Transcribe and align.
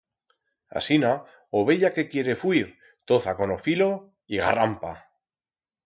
Asina, 0.79 1.11
ovella 1.59 1.93
que 1.99 2.07
quiere 2.13 2.35
fuir 2.45 2.67
toza 3.13 3.37
con 3.43 3.55
o 3.57 3.59
filo 3.67 3.91
y... 4.33 4.45
garrampa! 4.47 4.99